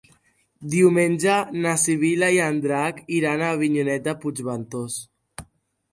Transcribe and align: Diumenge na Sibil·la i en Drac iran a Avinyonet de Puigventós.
Diumenge 0.73 1.35
na 1.65 1.73
Sibil·la 1.83 2.31
i 2.37 2.41
en 2.47 2.59
Drac 2.65 3.03
iran 3.21 3.45
a 3.45 3.53
Avinyonet 3.59 4.07
de 4.11 4.19
Puigventós. 4.25 5.01